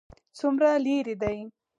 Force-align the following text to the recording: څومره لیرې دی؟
څومره 0.37 0.69
لیرې 0.85 1.15
دی؟ 1.21 1.39